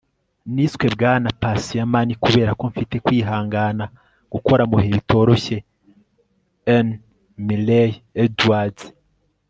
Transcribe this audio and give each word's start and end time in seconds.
niswe 0.53 0.85
bwana 0.95 1.27
patient 1.41 1.87
money 1.93 2.13
kubera 2.23 2.51
ko 2.59 2.63
mfite 2.71 2.95
kwihangana 3.05 3.85
gukora 4.33 4.63
mu 4.69 4.75
bihe 4.81 4.91
bitoroshye.- 4.97 5.57
n. 6.85 6.87
murray 7.45 7.91
edwards 8.23 8.83